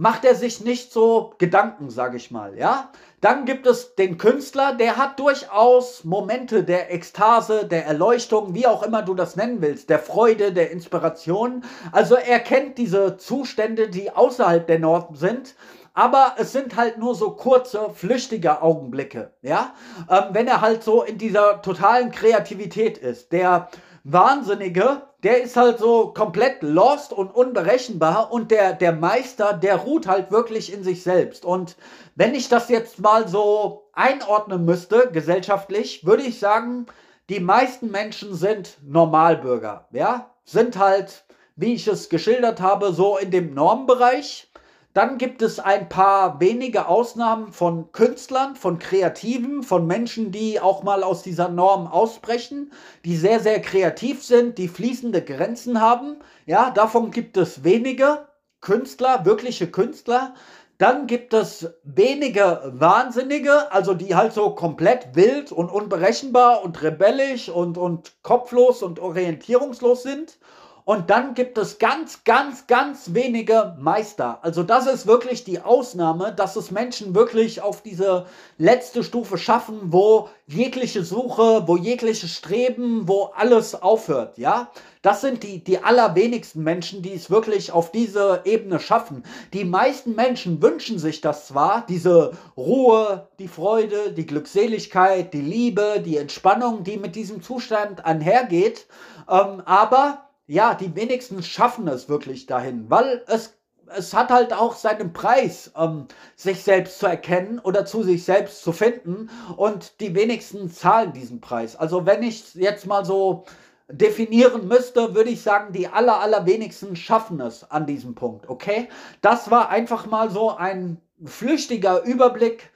macht 0.00 0.24
er 0.24 0.34
sich 0.34 0.64
nicht 0.64 0.94
so 0.94 1.34
Gedanken, 1.36 1.90
sage 1.90 2.16
ich 2.16 2.30
mal, 2.30 2.56
ja? 2.56 2.90
Dann 3.20 3.44
gibt 3.44 3.66
es 3.66 3.96
den 3.96 4.16
Künstler, 4.16 4.74
der 4.74 4.96
hat 4.96 5.20
durchaus 5.20 6.04
Momente 6.04 6.64
der 6.64 6.90
Ekstase, 6.90 7.66
der 7.66 7.84
Erleuchtung, 7.84 8.54
wie 8.54 8.66
auch 8.66 8.82
immer 8.82 9.02
du 9.02 9.12
das 9.12 9.36
nennen 9.36 9.60
willst, 9.60 9.90
der 9.90 9.98
Freude, 9.98 10.54
der 10.54 10.70
Inspiration. 10.70 11.64
Also 11.92 12.14
er 12.14 12.40
kennt 12.40 12.78
diese 12.78 13.18
Zustände, 13.18 13.90
die 13.90 14.10
außerhalb 14.10 14.66
der 14.66 14.78
Norm 14.78 15.16
sind, 15.16 15.54
aber 15.92 16.36
es 16.38 16.52
sind 16.52 16.76
halt 16.76 16.96
nur 16.96 17.14
so 17.14 17.32
kurze, 17.32 17.90
flüchtige 17.92 18.62
Augenblicke, 18.62 19.34
ja? 19.42 19.74
Ähm, 20.08 20.30
wenn 20.30 20.48
er 20.48 20.62
halt 20.62 20.82
so 20.82 21.02
in 21.02 21.18
dieser 21.18 21.60
totalen 21.60 22.10
Kreativität 22.10 22.96
ist. 22.96 23.32
Der 23.32 23.68
Wahnsinnige, 24.04 25.02
der 25.22 25.42
ist 25.42 25.56
halt 25.56 25.78
so 25.78 26.12
komplett 26.14 26.62
lost 26.62 27.12
und 27.12 27.34
unberechenbar 27.34 28.32
und 28.32 28.50
der, 28.50 28.72
der 28.72 28.92
Meister, 28.92 29.52
der 29.52 29.76
ruht 29.76 30.06
halt 30.06 30.30
wirklich 30.30 30.72
in 30.72 30.82
sich 30.82 31.02
selbst. 31.02 31.44
Und 31.44 31.76
wenn 32.14 32.34
ich 32.34 32.48
das 32.48 32.68
jetzt 32.68 33.00
mal 33.00 33.28
so 33.28 33.90
einordnen 33.92 34.64
müsste, 34.64 35.10
gesellschaftlich, 35.12 36.06
würde 36.06 36.22
ich 36.22 36.38
sagen, 36.38 36.86
die 37.28 37.40
meisten 37.40 37.90
Menschen 37.90 38.34
sind 38.34 38.78
Normalbürger, 38.82 39.88
ja, 39.92 40.34
sind 40.44 40.78
halt, 40.78 41.24
wie 41.54 41.74
ich 41.74 41.86
es 41.86 42.08
geschildert 42.08 42.60
habe, 42.60 42.92
so 42.92 43.18
in 43.18 43.30
dem 43.30 43.54
Normbereich 43.54 44.49
dann 44.92 45.18
gibt 45.18 45.40
es 45.40 45.60
ein 45.60 45.88
paar 45.88 46.40
wenige 46.40 46.88
Ausnahmen 46.88 47.52
von 47.52 47.92
Künstlern, 47.92 48.56
von 48.56 48.80
Kreativen, 48.80 49.62
von 49.62 49.86
Menschen, 49.86 50.32
die 50.32 50.58
auch 50.58 50.82
mal 50.82 51.04
aus 51.04 51.22
dieser 51.22 51.48
Norm 51.48 51.86
ausbrechen, 51.86 52.72
die 53.04 53.16
sehr, 53.16 53.38
sehr 53.38 53.60
kreativ 53.60 54.24
sind, 54.24 54.58
die 54.58 54.66
fließende 54.66 55.22
Grenzen 55.22 55.80
haben. 55.80 56.16
Ja, 56.44 56.70
davon 56.70 57.12
gibt 57.12 57.36
es 57.36 57.62
wenige 57.62 58.26
Künstler, 58.60 59.24
wirkliche 59.24 59.70
Künstler. 59.70 60.34
Dann 60.76 61.06
gibt 61.06 61.34
es 61.34 61.68
wenige 61.84 62.72
Wahnsinnige, 62.74 63.70
also 63.70 63.94
die 63.94 64.16
halt 64.16 64.32
so 64.32 64.54
komplett 64.54 65.14
wild 65.14 65.52
und 65.52 65.68
unberechenbar 65.68 66.64
und 66.64 66.82
rebellisch 66.82 67.48
und, 67.48 67.78
und 67.78 68.14
kopflos 68.22 68.82
und 68.82 68.98
orientierungslos 68.98 70.02
sind. 70.02 70.38
Und 70.84 71.10
dann 71.10 71.34
gibt 71.34 71.58
es 71.58 71.78
ganz, 71.78 72.24
ganz, 72.24 72.66
ganz 72.66 73.14
wenige 73.14 73.76
Meister. 73.78 74.38
Also 74.42 74.62
das 74.62 74.86
ist 74.86 75.06
wirklich 75.06 75.44
die 75.44 75.60
Ausnahme, 75.60 76.32
dass 76.32 76.56
es 76.56 76.70
Menschen 76.70 77.14
wirklich 77.14 77.62
auf 77.62 77.82
diese 77.82 78.26
letzte 78.58 79.04
Stufe 79.04 79.38
schaffen, 79.38 79.78
wo 79.84 80.28
jegliche 80.46 81.04
Suche, 81.04 81.62
wo 81.66 81.76
jegliches 81.76 82.30
Streben, 82.30 83.06
wo 83.06 83.30
alles 83.36 83.80
aufhört, 83.80 84.38
ja? 84.38 84.70
Das 85.02 85.22
sind 85.22 85.42
die, 85.44 85.64
die 85.64 85.82
allerwenigsten 85.82 86.62
Menschen, 86.62 87.00
die 87.00 87.14
es 87.14 87.30
wirklich 87.30 87.72
auf 87.72 87.90
diese 87.90 88.42
Ebene 88.44 88.78
schaffen. 88.80 89.22
Die 89.54 89.64
meisten 89.64 90.14
Menschen 90.14 90.60
wünschen 90.60 90.98
sich 90.98 91.22
das 91.22 91.46
zwar, 91.46 91.86
diese 91.88 92.32
Ruhe, 92.54 93.28
die 93.38 93.48
Freude, 93.48 94.12
die 94.12 94.26
Glückseligkeit, 94.26 95.32
die 95.32 95.40
Liebe, 95.40 96.02
die 96.04 96.18
Entspannung, 96.18 96.84
die 96.84 96.98
mit 96.98 97.16
diesem 97.16 97.42
Zustand 97.42 98.04
einhergeht, 98.04 98.86
ähm, 99.26 99.62
aber 99.64 100.29
ja, 100.50 100.74
die 100.74 100.96
wenigsten 100.96 101.44
schaffen 101.44 101.86
es 101.86 102.08
wirklich 102.08 102.46
dahin, 102.46 102.90
weil 102.90 103.22
es, 103.28 103.56
es 103.96 104.12
hat 104.12 104.30
halt 104.30 104.52
auch 104.52 104.74
seinen 104.74 105.12
Preis, 105.12 105.70
ähm, 105.76 106.06
sich 106.34 106.64
selbst 106.64 106.98
zu 106.98 107.06
erkennen 107.06 107.60
oder 107.60 107.84
zu 107.84 108.02
sich 108.02 108.24
selbst 108.24 108.64
zu 108.64 108.72
finden 108.72 109.30
und 109.56 110.00
die 110.00 110.12
wenigsten 110.16 110.68
zahlen 110.68 111.12
diesen 111.12 111.40
Preis. 111.40 111.76
Also 111.76 112.04
wenn 112.04 112.24
ich 112.24 112.56
jetzt 112.56 112.84
mal 112.84 113.04
so 113.04 113.44
definieren 113.88 114.66
müsste, 114.66 115.14
würde 115.14 115.30
ich 115.30 115.40
sagen, 115.40 115.72
die 115.72 115.86
aller, 115.86 116.18
allerwenigsten 116.18 116.96
schaffen 116.96 117.40
es 117.40 117.70
an 117.70 117.86
diesem 117.86 118.16
Punkt, 118.16 118.48
okay? 118.48 118.88
Das 119.20 119.52
war 119.52 119.68
einfach 119.68 120.06
mal 120.06 120.30
so 120.30 120.50
ein 120.56 121.00
flüchtiger 121.24 122.02
Überblick 122.02 122.70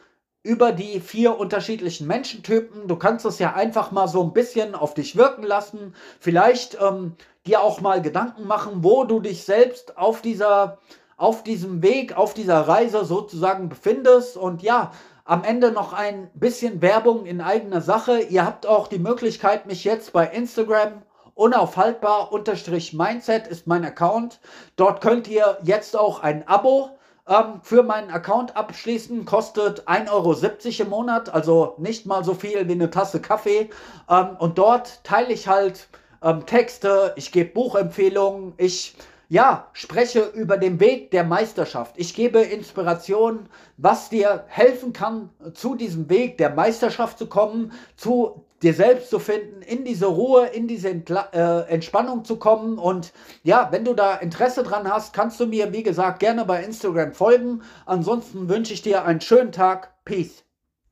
über 0.45 0.73
die 0.73 1.01
vier 1.01 1.41
unterschiedlichen 1.41 2.07
Menschentypen. 2.07 2.87
Du 2.87 2.97
kannst 2.97 3.25
es 3.25 3.39
ja 3.39 3.55
einfach 3.55 3.91
mal 3.91 4.07
so 4.07 4.23
ein 4.23 4.35
bisschen 4.35 4.75
auf 4.75 4.93
dich 4.95 5.17
wirken 5.17 5.43
lassen. 5.43 5.95
Vielleicht 6.21 6.77
ähm, 6.81 7.17
dir 7.46 7.62
auch 7.62 7.80
mal 7.80 8.00
Gedanken 8.02 8.46
machen, 8.46 8.83
wo 8.83 9.04
du 9.04 9.20
dich 9.20 9.44
selbst 9.44 9.98
auf 9.98 10.22
dieser, 10.22 10.78
auf 11.16 11.42
diesem 11.42 11.83
Weg, 11.83 12.16
auf 12.16 12.35
dieser 12.35 12.61
Reise 12.66 13.04
sozusagen 13.04 13.68
befindest. 13.68 14.37
Und 14.37 14.62
ja, 14.62 14.92
am 15.24 15.44
Ende 15.44 15.70
noch 15.70 15.92
ein 15.92 16.30
bisschen 16.35 16.83
Werbung 16.83 17.26
in 17.26 17.40
eigener 17.40 17.80
Sache. 17.80 18.20
Ihr 18.20 18.44
habt 18.44 18.66
auch 18.66 18.88
die 18.88 18.98
Möglichkeit, 18.98 19.66
mich 19.66 19.85
jetzt 19.85 20.12
bei 20.12 20.26
Instagram 20.26 21.02
unaufhaltbar 21.35 22.33
unterstrich 22.33 22.92
Mindset 22.92 23.46
ist 23.48 23.66
mein 23.66 23.85
Account. 23.85 24.40
Dort 24.76 25.00
könnt 25.00 25.28
ihr 25.28 25.59
jetzt 25.62 25.96
auch 25.96 26.22
ein 26.22 26.46
Abo 26.46 26.90
ähm, 27.28 27.61
für 27.62 27.83
meinen 27.83 28.11
Account 28.11 28.57
abschließen. 28.57 29.24
Kostet 29.24 29.88
1,70 29.88 30.11
Euro 30.11 30.83
im 30.83 30.88
Monat, 30.90 31.33
also 31.33 31.74
nicht 31.78 32.07
mal 32.07 32.24
so 32.24 32.35
viel 32.35 32.68
wie 32.68 32.72
eine 32.72 32.90
Tasse 32.90 33.20
Kaffee. 33.20 33.70
Ähm, 34.09 34.37
und 34.38 34.59
dort 34.59 35.02
teile 35.04 35.33
ich 35.33 35.48
halt 35.48 35.88
ähm, 36.25 36.47
Texte, 36.47 37.13
ich 37.17 37.31
gebe 37.31 37.51
Buchempfehlungen, 37.51 38.55
ich 38.57 38.97
ja, 39.29 39.69
spreche 39.73 40.21
über 40.35 40.57
den 40.57 40.81
Weg 40.81 41.11
der 41.11 41.25
Meisterschaft. 41.25 41.95
Ich 41.97 42.15
gebe 42.15 42.41
Inspiration, 42.41 43.49
was 43.77 44.11
dir 44.11 44.45
helfen 44.49 44.93
kann, 44.93 45.31
zu 45.55 45.75
diesem 45.75 46.09
Weg 46.11 46.39
der 46.39 46.51
Meisterschaft 46.51 47.19
zu 47.19 47.27
kommen, 47.27 47.73
zu 47.97 48.45
dir 48.63 48.75
selbst 48.75 49.11
zu 49.11 49.19
finden, 49.19 49.63
in 49.63 49.85
diese 49.85 50.07
Ruhe, 50.07 50.47
in 50.47 50.69
diese 50.69 50.91
Entla 50.91 51.29
äh, 51.33 51.71
Entspannung 51.71 52.25
zu 52.25 52.37
kommen. 52.37 52.79
Und 52.79 53.13
ja, 53.43 53.69
wenn 53.71 53.85
du 53.85 53.95
da 53.95 54.15
Interesse 54.17 54.63
dran 54.63 54.91
hast, 54.91 55.13
kannst 55.15 55.41
du 55.41 55.47
mir, 55.47 55.73
wie 55.73 55.83
gesagt, 55.83 56.21
gerne 56.21 56.45
bei 56.45 56.63
Instagram 56.63 57.13
folgen. 57.13 57.63
Ansonsten 57.87 58.49
wünsche 58.49 58.73
ich 58.73 58.83
dir 58.83 59.05
einen 59.05 59.21
schönen 59.21 59.53
Tag. 59.53 59.95
Peace. 60.05 60.43